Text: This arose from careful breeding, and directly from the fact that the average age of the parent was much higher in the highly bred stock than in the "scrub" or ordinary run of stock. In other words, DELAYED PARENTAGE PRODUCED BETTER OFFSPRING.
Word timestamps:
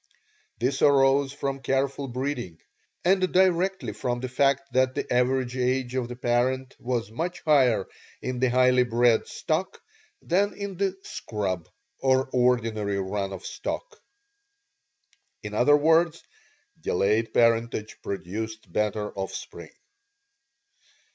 This 0.57 0.81
arose 0.81 1.31
from 1.31 1.59
careful 1.59 2.07
breeding, 2.07 2.59
and 3.05 3.31
directly 3.31 3.93
from 3.93 4.19
the 4.19 4.29
fact 4.29 4.73
that 4.73 4.95
the 4.95 5.05
average 5.13 5.55
age 5.55 5.93
of 5.93 6.07
the 6.09 6.15
parent 6.15 6.75
was 6.79 7.11
much 7.11 7.41
higher 7.45 7.85
in 8.19 8.39
the 8.39 8.49
highly 8.49 8.81
bred 8.81 9.27
stock 9.27 9.79
than 10.19 10.55
in 10.55 10.75
the 10.77 10.97
"scrub" 11.03 11.69
or 11.99 12.27
ordinary 12.33 12.97
run 12.99 13.31
of 13.31 13.45
stock. 13.45 14.01
In 15.43 15.53
other 15.53 15.77
words, 15.77 16.23
DELAYED 16.81 17.31
PARENTAGE 17.31 17.99
PRODUCED 18.01 18.73
BETTER 18.73 19.11
OFFSPRING. 19.15 19.69